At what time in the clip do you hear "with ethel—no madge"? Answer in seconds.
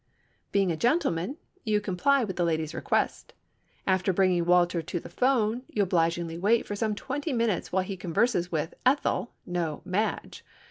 8.51-10.43